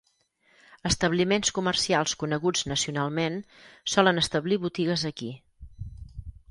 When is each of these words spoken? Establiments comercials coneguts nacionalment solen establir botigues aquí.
Establiments 0.89 1.51
comercials 1.57 2.15
coneguts 2.23 2.65
nacionalment 2.73 3.39
solen 3.97 4.23
establir 4.27 4.61
botigues 4.69 5.07
aquí. 5.13 5.33